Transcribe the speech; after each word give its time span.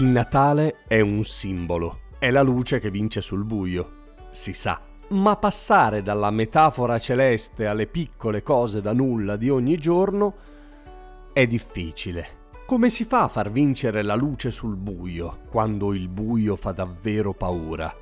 Il 0.00 0.06
Natale 0.06 0.76
è 0.88 1.00
un 1.00 1.22
simbolo, 1.24 1.98
è 2.18 2.30
la 2.30 2.40
luce 2.40 2.78
che 2.78 2.90
vince 2.90 3.20
sul 3.20 3.44
buio, 3.44 4.14
si 4.30 4.54
sa. 4.54 4.80
Ma 5.08 5.36
passare 5.36 6.00
dalla 6.00 6.30
metafora 6.30 6.98
celeste 6.98 7.66
alle 7.66 7.86
piccole 7.86 8.42
cose 8.42 8.80
da 8.80 8.94
nulla 8.94 9.36
di 9.36 9.50
ogni 9.50 9.76
giorno 9.76 10.36
è 11.34 11.46
difficile. 11.46 12.38
Come 12.64 12.88
si 12.88 13.04
fa 13.04 13.24
a 13.24 13.28
far 13.28 13.50
vincere 13.50 14.00
la 14.00 14.14
luce 14.14 14.50
sul 14.50 14.76
buio 14.76 15.40
quando 15.50 15.92
il 15.92 16.08
buio 16.08 16.56
fa 16.56 16.72
davvero 16.72 17.34
paura? 17.34 17.94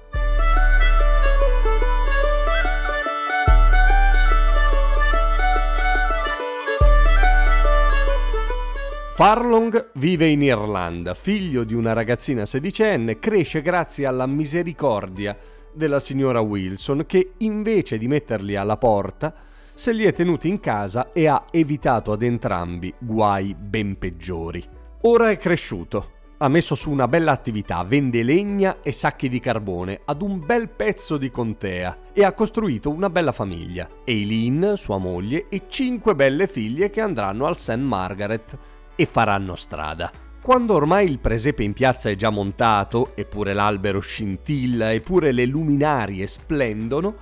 Farlong 9.18 9.90
vive 9.94 10.28
in 10.28 10.42
Irlanda, 10.42 11.12
figlio 11.12 11.64
di 11.64 11.74
una 11.74 11.92
ragazzina 11.92 12.46
sedicenne, 12.46 13.18
cresce 13.18 13.62
grazie 13.62 14.06
alla 14.06 14.26
misericordia 14.26 15.36
della 15.72 15.98
signora 15.98 16.38
Wilson 16.38 17.02
che 17.04 17.32
invece 17.38 17.98
di 17.98 18.06
metterli 18.06 18.54
alla 18.54 18.76
porta 18.76 19.34
se 19.74 19.92
li 19.92 20.04
è 20.04 20.12
tenuti 20.12 20.46
in 20.46 20.60
casa 20.60 21.10
e 21.12 21.26
ha 21.26 21.46
evitato 21.50 22.12
ad 22.12 22.22
entrambi 22.22 22.94
guai 22.96 23.56
ben 23.58 23.98
peggiori. 23.98 24.64
Ora 25.00 25.30
è 25.30 25.36
cresciuto, 25.36 26.12
ha 26.36 26.46
messo 26.46 26.76
su 26.76 26.88
una 26.92 27.08
bella 27.08 27.32
attività, 27.32 27.82
vende 27.82 28.22
legna 28.22 28.82
e 28.84 28.92
sacchi 28.92 29.28
di 29.28 29.40
carbone 29.40 30.00
ad 30.04 30.22
un 30.22 30.46
bel 30.46 30.68
pezzo 30.68 31.16
di 31.16 31.28
contea 31.28 32.12
e 32.12 32.22
ha 32.22 32.32
costruito 32.32 32.88
una 32.88 33.10
bella 33.10 33.32
famiglia. 33.32 33.88
Eileen, 34.04 34.74
sua 34.76 34.98
moglie, 34.98 35.46
e 35.48 35.62
cinque 35.66 36.14
belle 36.14 36.46
figlie 36.46 36.88
che 36.88 37.00
andranno 37.00 37.46
al 37.46 37.56
St. 37.56 37.78
Margaret 37.78 38.58
e 39.00 39.06
faranno 39.06 39.54
strada. 39.54 40.10
Quando 40.42 40.74
ormai 40.74 41.08
il 41.08 41.20
presepe 41.20 41.62
in 41.62 41.72
piazza 41.72 42.10
è 42.10 42.16
già 42.16 42.30
montato, 42.30 43.12
eppure 43.14 43.52
l'albero 43.52 44.00
scintilla, 44.00 44.92
eppure 44.92 45.30
le 45.30 45.46
luminarie 45.46 46.26
splendono, 46.26 47.14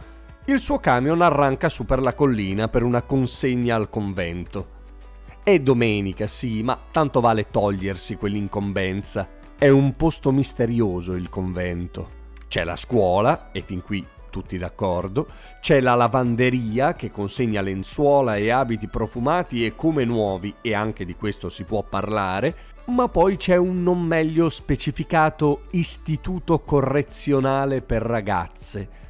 il 0.46 0.62
suo 0.62 0.78
camion 0.78 1.20
arranca 1.20 1.68
su 1.68 1.84
per 1.84 2.00
la 2.00 2.14
collina 2.14 2.68
per 2.68 2.82
una 2.82 3.02
consegna 3.02 3.76
al 3.76 3.90
convento. 3.90 4.68
È 5.42 5.58
domenica, 5.58 6.26
sì, 6.26 6.62
ma 6.62 6.80
tanto 6.90 7.20
vale 7.20 7.50
togliersi 7.50 8.16
quell'incombenza. 8.16 9.28
È 9.58 9.68
un 9.68 9.94
posto 9.96 10.32
misterioso 10.32 11.12
il 11.12 11.28
convento. 11.28 12.10
C'è 12.48 12.64
la 12.64 12.76
scuola, 12.76 13.50
e 13.52 13.60
fin 13.60 13.82
qui 13.82 14.06
tutti 14.36 14.58
d'accordo, 14.58 15.28
c'è 15.62 15.80
la 15.80 15.94
lavanderia 15.94 16.92
che 16.94 17.10
consegna 17.10 17.62
lenzuola 17.62 18.36
e 18.36 18.50
abiti 18.50 18.86
profumati 18.86 19.64
e 19.64 19.74
come 19.74 20.04
nuovi, 20.04 20.54
e 20.60 20.74
anche 20.74 21.06
di 21.06 21.14
questo 21.14 21.48
si 21.48 21.64
può 21.64 21.82
parlare, 21.82 22.54
ma 22.88 23.08
poi 23.08 23.38
c'è 23.38 23.56
un 23.56 23.82
non 23.82 24.02
meglio 24.02 24.50
specificato 24.50 25.62
istituto 25.70 26.58
correzionale 26.60 27.80
per 27.80 28.02
ragazze. 28.02 29.04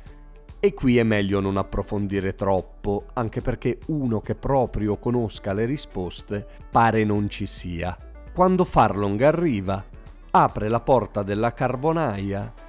E 0.61 0.73
qui 0.75 0.97
è 0.97 1.03
meglio 1.03 1.41
non 1.41 1.57
approfondire 1.57 2.37
troppo, 2.37 3.07
anche 3.15 3.41
perché 3.41 3.81
uno 3.87 4.21
che 4.21 4.37
proprio 4.37 4.97
conosca 4.97 5.53
le 5.53 5.65
risposte 5.65 6.47
pare 6.71 7.03
non 7.03 7.29
ci 7.29 7.47
sia. 7.47 7.99
Quando 8.33 8.63
Farlong 8.63 9.21
arriva, 9.23 9.85
apre 10.31 10.69
la 10.69 10.81
porta 10.81 11.25
della 11.25 11.53
carbonaia 11.53 12.65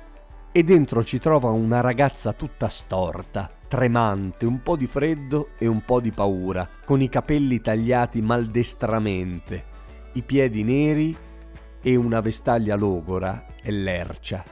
e 0.52 0.64
dentro 0.64 1.04
ci 1.04 1.20
trova 1.20 1.50
una 1.50 1.82
ragazza 1.82 2.34
tutta 2.34 2.68
storta, 2.68 3.50
tremante, 3.68 4.46
un 4.46 4.62
po' 4.64 4.76
di 4.76 4.88
freddo 4.88 5.50
e 5.58 5.68
un 5.68 5.84
po' 5.84 6.00
di 6.00 6.12
paura, 6.12 6.68
con 6.86 7.02
i 7.02 7.10
capelli 7.10 7.62
tagliati 7.62 8.22
maldestramente, 8.22 9.66
i 10.14 10.22
piedi 10.22 10.64
neri 10.64 11.16
e 11.82 11.96
una 11.96 12.22
vestaglia 12.22 12.76
logora 12.76 13.46
e 13.62 13.72
lercia. 13.72 14.44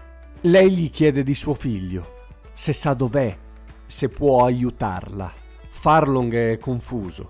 Lei 0.42 0.72
gli 0.72 0.92
chiede 0.92 1.24
di 1.24 1.34
suo 1.34 1.54
figlio, 1.54 2.24
se 2.54 2.72
sa 2.72 2.94
dov'è, 2.94 3.36
se 3.86 4.10
può 4.10 4.46
aiutarla. 4.46 5.32
Farlong 5.70 6.34
è 6.34 6.58
confuso. 6.58 7.30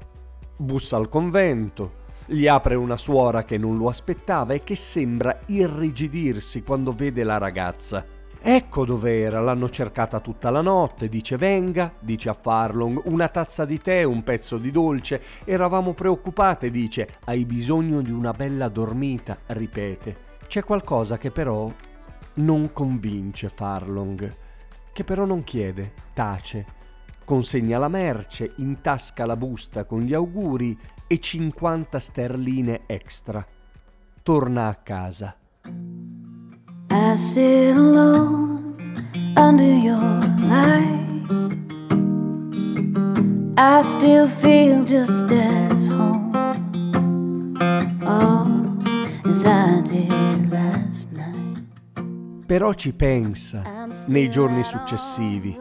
Bussa 0.58 0.98
al 0.98 1.10
convento, 1.10 2.04
gli 2.26 2.48
apre 2.48 2.76
una 2.76 2.98
suora 2.98 3.44
che 3.44 3.58
non 3.58 3.78
lo 3.78 3.88
aspettava 3.88 4.54
e 4.54 4.64
che 4.64 4.76
sembra 4.76 5.40
irrigidirsi 5.48 6.64
quando 6.64 6.92
vede 6.92 7.24
la 7.24 7.38
ragazza. 7.38 8.06
Ecco 8.48 8.86
dov'era, 8.86 9.42
l'hanno 9.42 9.72
cercata 9.72 10.20
tutta 10.20 10.52
la 10.52 10.62
notte, 10.62 11.10
dice 11.10 11.36
venga, 11.36 11.92
dice 12.00 12.30
a 12.30 12.34
Farlong, 12.34 13.02
una 13.06 13.28
tazza 13.28 13.66
di 13.66 13.82
tè, 13.82 14.04
un 14.04 14.22
pezzo 14.22 14.60
di 14.60 14.70
dolce, 14.70 15.20
eravamo 15.46 15.94
preoccupate, 15.94 16.70
dice, 16.70 17.18
hai 17.24 17.44
bisogno 17.44 18.04
di 18.04 18.12
una 18.12 18.34
bella 18.34 18.68
dormita, 18.68 19.40
ripete. 19.48 20.18
C'è 20.46 20.64
qualcosa 20.64 21.18
che 21.18 21.32
però 21.32 21.74
non 22.36 22.72
convince 22.72 23.50
Farlong, 23.50 24.36
che 24.94 25.04
però 25.04 25.26
non 25.26 25.44
chiede, 25.44 25.94
tace, 26.14 26.66
consegna 27.26 27.80
la 27.80 27.90
merce, 27.90 28.54
intasca 28.58 29.26
la 29.26 29.36
busta 29.36 29.86
con 29.86 30.02
gli 30.02 30.14
auguri 30.14 30.78
e 31.08 31.20
50 31.20 31.98
sterline 31.98 32.82
extra. 32.86 33.44
Torna 34.22 34.68
a 34.68 34.76
casa. 34.76 35.36
I 37.16 37.18
sit 37.18 37.78
alone 37.78 38.76
under 39.38 39.64
your 39.64 40.20
light. 40.50 41.24
I 43.56 43.82
still 43.84 44.28
feel 44.28 44.84
just 44.84 45.32
as 45.32 45.88
home. 45.88 46.34
Oh, 48.04 49.30
as 49.30 49.46
I 49.46 49.82
did 49.84 50.52
last 50.52 51.14
night. 51.14 51.64
Però 52.46 52.74
ci 52.74 52.92
pensa 52.92 53.64
nei 54.08 54.30
giorni 54.30 54.66
successivi. 54.66 55.58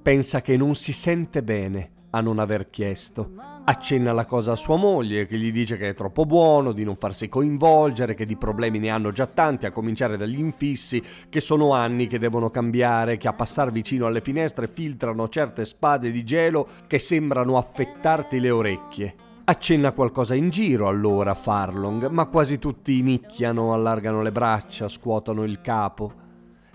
Pensa 0.00 0.40
che 0.40 0.56
non 0.56 0.74
si 0.74 0.94
sente 0.94 1.42
bene 1.42 1.90
a 2.14 2.20
non 2.20 2.38
aver 2.38 2.70
chiesto. 2.70 3.32
Accenna 3.64 4.12
la 4.12 4.24
cosa 4.24 4.52
a 4.52 4.56
sua 4.56 4.76
moglie, 4.76 5.26
che 5.26 5.36
gli 5.36 5.50
dice 5.50 5.76
che 5.76 5.88
è 5.88 5.94
troppo 5.94 6.24
buono, 6.24 6.70
di 6.70 6.84
non 6.84 6.94
farsi 6.94 7.28
coinvolgere, 7.28 8.14
che 8.14 8.24
di 8.24 8.36
problemi 8.36 8.78
ne 8.78 8.90
hanno 8.90 9.10
già 9.10 9.26
tanti, 9.26 9.66
a 9.66 9.72
cominciare 9.72 10.16
dagli 10.16 10.38
infissi, 10.38 11.02
che 11.28 11.40
sono 11.40 11.72
anni 11.72 12.06
che 12.06 12.20
devono 12.20 12.50
cambiare, 12.50 13.16
che 13.16 13.26
a 13.26 13.32
passare 13.32 13.72
vicino 13.72 14.06
alle 14.06 14.20
finestre 14.20 14.68
filtrano 14.68 15.28
certe 15.28 15.64
spade 15.64 16.12
di 16.12 16.22
gelo 16.22 16.68
che 16.86 17.00
sembrano 17.00 17.58
affettarti 17.58 18.38
le 18.38 18.50
orecchie. 18.50 19.14
Accenna 19.46 19.92
qualcosa 19.92 20.36
in 20.36 20.50
giro 20.50 20.86
allora 20.86 21.32
a 21.32 21.34
Farlong, 21.34 22.06
ma 22.06 22.26
quasi 22.26 22.60
tutti 22.60 23.02
nicchiano, 23.02 23.74
allargano 23.74 24.22
le 24.22 24.30
braccia, 24.30 24.86
scuotono 24.86 25.42
il 25.42 25.60
capo. 25.60 26.12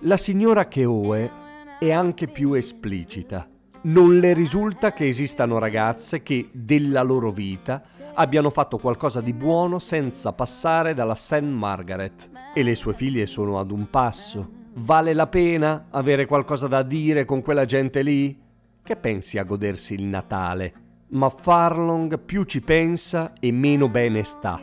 La 0.02 0.18
signora 0.18 0.68
Keoe 0.68 1.32
è 1.80 1.92
anche 1.92 2.28
più 2.28 2.54
esplicita 2.54 3.48
non 3.82 4.20
le 4.20 4.34
risulta 4.34 4.92
che 4.92 5.08
esistano 5.08 5.58
ragazze 5.58 6.22
che 6.22 6.50
della 6.52 7.02
loro 7.02 7.32
vita 7.32 7.82
abbiano 8.14 8.50
fatto 8.50 8.78
qualcosa 8.78 9.22
di 9.22 9.34
buono 9.34 9.80
senza 9.80 10.34
passare 10.34 10.94
dalla 10.94 11.16
St. 11.16 11.42
Margaret 11.42 12.30
e 12.54 12.64
le 12.64 12.76
sue 12.76 12.94
figlie 12.94 13.26
sono 13.26 13.58
ad 13.58 13.72
un 13.72 13.90
passo. 13.90 14.58
Vale 14.74 15.14
la 15.14 15.28
pena 15.28 15.86
avere 15.92 16.26
qualcosa 16.26 16.68
da 16.68 16.84
dire 16.84 17.24
con 17.24 17.42
quella 17.42 17.66
gente 17.66 18.02
lì? 18.02 18.38
Che 18.84 18.96
pensi 18.98 19.38
a 19.38 19.44
godersi 19.44 19.94
il 19.94 20.04
Natale? 20.04 20.74
Ma 21.12 21.30
Farlong 21.30 22.20
più 22.20 22.44
ci 22.44 22.62
pensa 22.62 23.34
e 23.40 23.52
meno 23.52 23.88
bene 23.88 24.24
sta. 24.24 24.62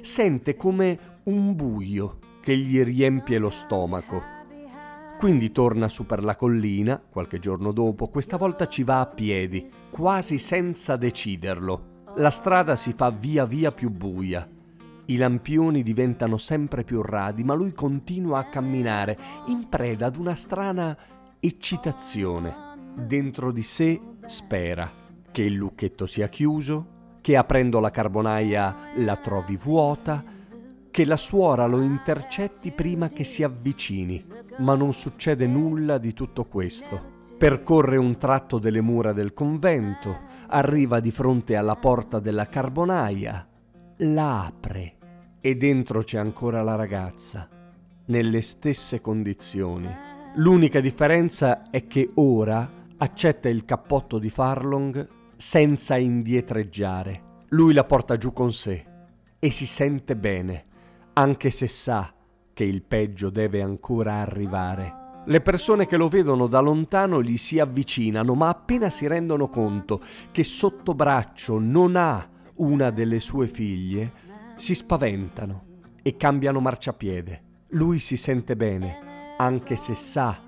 Sente 0.00 0.56
come 0.56 0.98
un 1.24 1.54
buio 1.54 2.18
che 2.42 2.56
gli 2.56 2.82
riempie 2.82 3.38
lo 3.38 3.50
stomaco 3.50 4.33
quindi 5.24 5.52
torna 5.52 5.88
su 5.88 6.04
per 6.04 6.22
la 6.22 6.36
collina, 6.36 7.00
qualche 7.00 7.38
giorno 7.38 7.72
dopo, 7.72 8.08
questa 8.08 8.36
volta 8.36 8.68
ci 8.68 8.82
va 8.82 9.00
a 9.00 9.06
piedi, 9.06 9.66
quasi 9.88 10.36
senza 10.36 10.96
deciderlo. 10.96 12.02
La 12.16 12.28
strada 12.28 12.76
si 12.76 12.92
fa 12.92 13.08
via 13.08 13.46
via 13.46 13.72
più 13.72 13.88
buia. 13.88 14.46
I 15.06 15.16
lampioni 15.16 15.82
diventano 15.82 16.36
sempre 16.36 16.84
più 16.84 17.00
radi, 17.00 17.42
ma 17.42 17.54
lui 17.54 17.72
continua 17.72 18.40
a 18.40 18.50
camminare, 18.50 19.16
in 19.46 19.66
preda 19.66 20.08
ad 20.08 20.16
una 20.16 20.34
strana 20.34 20.94
eccitazione. 21.40 22.54
dentro 22.94 23.50
di 23.50 23.62
sé 23.62 23.98
spera 24.26 24.92
che 25.32 25.42
il 25.42 25.54
lucchetto 25.54 26.04
sia 26.04 26.28
chiuso, 26.28 27.16
che 27.22 27.38
aprendo 27.38 27.80
la 27.80 27.90
carbonaia 27.90 28.76
la 28.96 29.16
trovi 29.16 29.56
vuota, 29.56 30.22
che 30.94 31.04
la 31.04 31.16
suora 31.16 31.66
lo 31.66 31.80
intercetti 31.80 32.70
prima 32.70 33.08
che 33.08 33.24
si 33.24 33.42
avvicini, 33.42 34.24
ma 34.58 34.76
non 34.76 34.92
succede 34.92 35.44
nulla 35.44 35.98
di 35.98 36.12
tutto 36.12 36.44
questo. 36.44 37.14
Percorre 37.36 37.96
un 37.96 38.16
tratto 38.16 38.60
delle 38.60 38.80
mura 38.80 39.12
del 39.12 39.34
convento, 39.34 40.20
arriva 40.46 41.00
di 41.00 41.10
fronte 41.10 41.56
alla 41.56 41.74
porta 41.74 42.20
della 42.20 42.46
carbonaia, 42.46 43.44
la 43.96 44.44
apre 44.44 44.94
e 45.40 45.56
dentro 45.56 46.04
c'è 46.04 46.18
ancora 46.18 46.62
la 46.62 46.76
ragazza, 46.76 47.48
nelle 48.04 48.40
stesse 48.40 49.00
condizioni. 49.00 49.92
L'unica 50.36 50.78
differenza 50.78 51.70
è 51.70 51.88
che 51.88 52.12
ora 52.14 52.70
accetta 52.98 53.48
il 53.48 53.64
cappotto 53.64 54.20
di 54.20 54.30
Farlong 54.30 55.08
senza 55.34 55.96
indietreggiare. 55.96 57.42
Lui 57.48 57.74
la 57.74 57.82
porta 57.82 58.16
giù 58.16 58.32
con 58.32 58.52
sé 58.52 58.84
e 59.40 59.50
si 59.50 59.66
sente 59.66 60.14
bene, 60.14 60.66
anche 61.14 61.50
se 61.50 61.66
sa 61.66 62.12
che 62.52 62.64
il 62.64 62.82
peggio 62.82 63.30
deve 63.30 63.62
ancora 63.62 64.14
arrivare. 64.14 65.02
Le 65.26 65.40
persone 65.40 65.86
che 65.86 65.96
lo 65.96 66.08
vedono 66.08 66.46
da 66.46 66.60
lontano 66.60 67.22
gli 67.22 67.36
si 67.36 67.58
avvicinano, 67.58 68.34
ma 68.34 68.48
appena 68.48 68.90
si 68.90 69.06
rendono 69.06 69.48
conto 69.48 70.00
che 70.30 70.44
sotto 70.44 70.94
braccio 70.94 71.58
non 71.58 71.96
ha 71.96 72.28
una 72.56 72.90
delle 72.90 73.20
sue 73.20 73.48
figlie, 73.48 74.12
si 74.56 74.74
spaventano 74.74 75.80
e 76.02 76.16
cambiano 76.16 76.60
marciapiede. 76.60 77.42
Lui 77.68 78.00
si 78.00 78.16
sente 78.16 78.54
bene, 78.54 79.36
anche 79.38 79.76
se 79.76 79.94
sa 79.94 80.40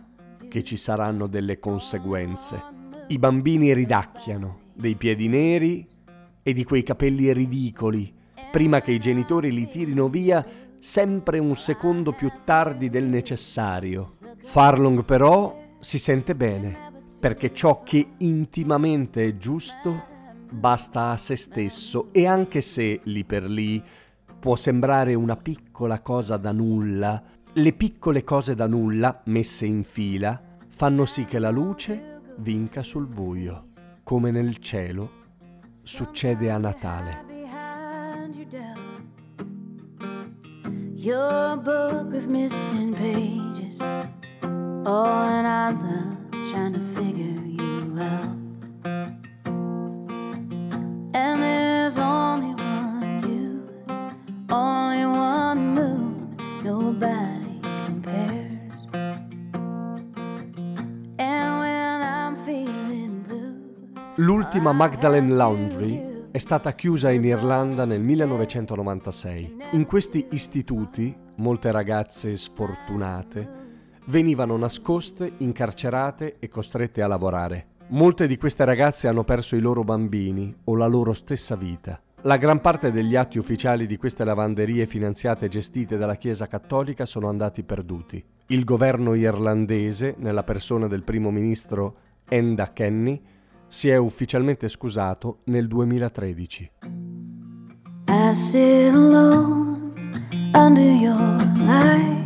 che 0.48 0.62
ci 0.62 0.76
saranno 0.76 1.26
delle 1.26 1.58
conseguenze. 1.58 2.62
I 3.08 3.18
bambini 3.18 3.72
ridacchiano, 3.72 4.72
dei 4.74 4.96
piedi 4.96 5.28
neri 5.28 5.88
e 6.42 6.52
di 6.52 6.64
quei 6.64 6.82
capelli 6.82 7.32
ridicoli, 7.32 8.14
prima 8.56 8.80
che 8.80 8.92
i 8.92 8.98
genitori 8.98 9.52
li 9.52 9.68
tirino 9.68 10.08
via 10.08 10.42
sempre 10.80 11.38
un 11.38 11.54
secondo 11.56 12.12
più 12.12 12.32
tardi 12.42 12.88
del 12.88 13.04
necessario. 13.04 14.12
Farlong 14.38 15.04
però 15.04 15.74
si 15.78 15.98
sente 15.98 16.34
bene, 16.34 17.04
perché 17.20 17.52
ciò 17.52 17.82
che 17.82 18.12
intimamente 18.16 19.26
è 19.26 19.36
giusto 19.36 20.04
basta 20.50 21.10
a 21.10 21.18
se 21.18 21.36
stesso 21.36 22.08
e 22.12 22.26
anche 22.26 22.62
se 22.62 23.00
lì 23.02 23.26
per 23.26 23.42
lì 23.42 23.82
può 24.40 24.56
sembrare 24.56 25.12
una 25.12 25.36
piccola 25.36 26.00
cosa 26.00 26.38
da 26.38 26.52
nulla, 26.52 27.22
le 27.52 27.72
piccole 27.74 28.24
cose 28.24 28.54
da 28.54 28.66
nulla 28.66 29.20
messe 29.26 29.66
in 29.66 29.84
fila 29.84 30.40
fanno 30.68 31.04
sì 31.04 31.26
che 31.26 31.38
la 31.38 31.50
luce 31.50 32.22
vinca 32.38 32.82
sul 32.82 33.06
buio 33.06 33.66
come 34.02 34.30
nel 34.30 34.56
cielo 34.56 35.10
succede 35.82 36.50
a 36.50 36.56
Natale. 36.56 37.25
Your 41.06 41.56
book 41.56 42.10
with 42.10 42.26
missing 42.26 42.92
pages. 42.92 43.80
Oh, 43.80 45.06
and 45.06 45.46
I 45.46 45.70
love 45.70 46.50
trying 46.50 46.72
to 46.72 46.80
figure 46.96 47.46
you 47.46 47.96
out. 48.00 48.36
And 51.14 51.42
there's 51.44 51.96
only 51.96 52.54
one 52.60 53.22
you, 53.22 53.46
only 54.50 55.06
one 55.06 55.74
moon, 55.76 56.36
nobody 56.64 57.60
compares. 57.86 58.82
And 61.20 61.60
when 61.60 62.02
I'm 62.02 62.34
feeling 62.44 63.24
L'ultima 64.18 64.74
Magdalene 64.74 65.38
Laundry 65.38 66.15
è 66.36 66.38
stata 66.38 66.74
chiusa 66.74 67.10
in 67.10 67.24
Irlanda 67.24 67.86
nel 67.86 68.02
1996. 68.02 69.56
In 69.70 69.86
questi 69.86 70.26
istituti, 70.32 71.16
molte 71.36 71.70
ragazze 71.70 72.36
sfortunate 72.36 73.64
venivano 74.08 74.54
nascoste, 74.58 75.32
incarcerate 75.38 76.36
e 76.38 76.48
costrette 76.48 77.00
a 77.00 77.06
lavorare. 77.06 77.68
Molte 77.88 78.26
di 78.26 78.36
queste 78.36 78.66
ragazze 78.66 79.08
hanno 79.08 79.24
perso 79.24 79.56
i 79.56 79.60
loro 79.60 79.82
bambini 79.82 80.54
o 80.64 80.76
la 80.76 80.86
loro 80.86 81.14
stessa 81.14 81.56
vita. 81.56 81.98
La 82.24 82.36
gran 82.36 82.60
parte 82.60 82.92
degli 82.92 83.16
atti 83.16 83.38
ufficiali 83.38 83.86
di 83.86 83.96
queste 83.96 84.22
lavanderie 84.22 84.84
finanziate 84.84 85.46
e 85.46 85.48
gestite 85.48 85.96
dalla 85.96 86.16
Chiesa 86.16 86.46
Cattolica 86.46 87.06
sono 87.06 87.30
andati 87.30 87.62
perduti. 87.62 88.22
Il 88.48 88.64
governo 88.64 89.14
irlandese, 89.14 90.14
nella 90.18 90.42
persona 90.42 90.86
del 90.86 91.02
primo 91.02 91.30
ministro 91.30 91.96
Enda 92.28 92.74
Kenny, 92.74 93.22
si 93.76 93.90
è 93.90 93.96
ufficialmente 93.98 94.68
scusato 94.68 95.40
nel 95.44 95.68
2013. 95.68 96.70
I 98.08 98.32
sit 98.32 98.94
alone 98.94 99.92
under 100.54 100.82
your 100.82 101.18
light. 101.66 102.24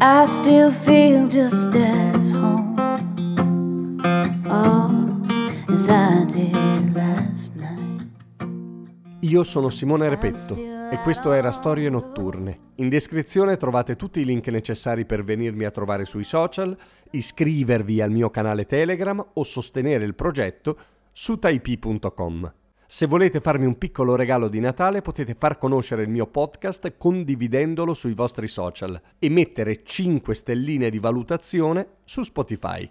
I 0.00 0.24
still 0.24 0.70
feel 0.70 1.26
just 1.26 1.74
as 1.74 2.30
home. 2.30 2.76
Oh, 4.46 5.20
as 5.68 5.88
I 5.88 6.24
did 6.26 6.94
last 6.94 7.56
night. 7.56 8.06
Io 9.22 9.42
sono 9.42 9.68
Simone 9.68 10.08
Repetto 10.10 10.71
e 10.92 10.98
questo 10.98 11.32
era 11.32 11.52
Storie 11.52 11.88
Notturne. 11.88 12.72
In 12.74 12.90
descrizione 12.90 13.56
trovate 13.56 13.96
tutti 13.96 14.20
i 14.20 14.26
link 14.26 14.48
necessari 14.48 15.06
per 15.06 15.24
venirmi 15.24 15.64
a 15.64 15.70
trovare 15.70 16.04
sui 16.04 16.22
social, 16.22 16.76
iscrivervi 17.12 18.02
al 18.02 18.10
mio 18.10 18.28
canale 18.28 18.66
Telegram 18.66 19.24
o 19.32 19.42
sostenere 19.42 20.04
il 20.04 20.14
progetto 20.14 20.76
su 21.10 21.38
taipi.com. 21.38 22.52
Se 22.86 23.06
volete 23.06 23.40
farmi 23.40 23.64
un 23.64 23.78
piccolo 23.78 24.16
regalo 24.16 24.48
di 24.48 24.60
Natale 24.60 25.00
potete 25.00 25.34
far 25.34 25.56
conoscere 25.56 26.02
il 26.02 26.10
mio 26.10 26.26
podcast 26.26 26.94
condividendolo 26.98 27.94
sui 27.94 28.12
vostri 28.12 28.46
social 28.46 29.00
e 29.18 29.30
mettere 29.30 29.82
5 29.82 30.34
stelline 30.34 30.90
di 30.90 30.98
valutazione 30.98 31.86
su 32.04 32.22
Spotify. 32.22 32.90